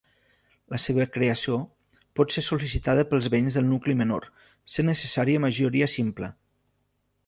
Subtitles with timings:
[0.75, 1.57] La seva creació
[2.21, 4.29] pot ser sol·licitada pels veïns del nucli menor,
[4.79, 6.37] sent necessària majoria simple.